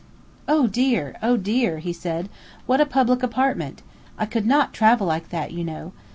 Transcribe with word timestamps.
"Oh, 0.47 0.65
dear! 0.65 1.15
Oh, 1.21 1.37
dear!" 1.37 1.77
he 1.77 1.93
said. 1.93 2.27
"What 2.65 2.81
a 2.81 2.87
public 2.87 3.21
apartment! 3.21 3.83
I 4.17 4.25
could 4.25 4.47
not 4.47 4.73
travel 4.73 5.05
like 5.05 5.29
that, 5.29 5.51
you 5.51 5.63
know. 5.63 5.91